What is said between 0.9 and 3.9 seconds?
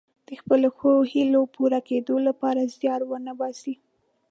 هیلو پوره کیدو لپاره زیار ونه باسي.